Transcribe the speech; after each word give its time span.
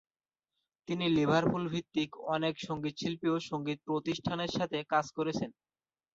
তিনি 0.87 1.05
লিভারপুল-ভিত্তিক 1.09 2.09
অনেক 2.29 2.53
সঙ্গীতশিল্পী 2.59 3.27
ও 3.29 3.47
সঙ্গীত-প্রতিষ্ঠানের 3.49 4.51
সাথে 4.57 4.77
কাজ 4.91 5.05
করেছেন। 5.17 5.49